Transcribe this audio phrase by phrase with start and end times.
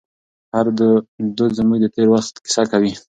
[0.53, 0.67] هر
[1.37, 2.91] دود زموږ د تېر وخت کیسه کوي.